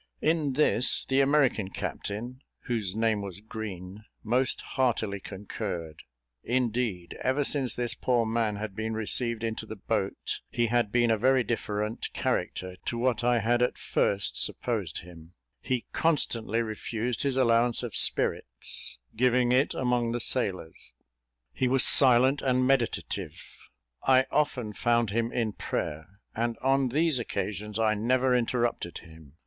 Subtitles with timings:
[0.19, 6.01] In this, the American captain, whose name was Green, most heartily concurred.
[6.43, 11.11] Indeed, ever since this poor man had been received into the boat, he had been
[11.11, 17.21] a very different character to what I had at first supposed him; he constantly refused
[17.21, 20.95] his allowance of spirits, giving it among the sailors;
[21.53, 23.39] he was silent and meditative;
[24.01, 29.33] I often found him in prayer, and on these occasions I never interrupted him.